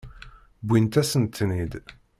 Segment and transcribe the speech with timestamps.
[0.65, 1.73] Wwint-asent-ten-id.